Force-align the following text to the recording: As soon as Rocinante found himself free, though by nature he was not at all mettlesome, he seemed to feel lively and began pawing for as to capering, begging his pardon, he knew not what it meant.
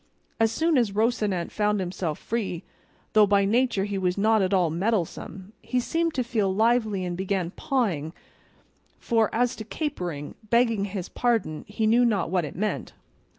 As 0.39 0.51
soon 0.51 0.79
as 0.79 0.93
Rocinante 0.95 1.51
found 1.51 1.79
himself 1.79 2.17
free, 2.17 2.63
though 3.13 3.27
by 3.27 3.45
nature 3.45 3.83
he 3.83 3.99
was 3.99 4.17
not 4.17 4.41
at 4.41 4.51
all 4.51 4.71
mettlesome, 4.71 5.53
he 5.61 5.79
seemed 5.79 6.15
to 6.15 6.23
feel 6.23 6.51
lively 6.51 7.05
and 7.05 7.15
began 7.15 7.51
pawing 7.51 8.11
for 8.97 9.29
as 9.31 9.55
to 9.57 9.63
capering, 9.63 10.33
begging 10.49 10.85
his 10.85 11.07
pardon, 11.07 11.65
he 11.67 11.85
knew 11.85 12.03
not 12.03 12.31
what 12.31 12.45
it 12.45 12.55
meant. 12.55 12.93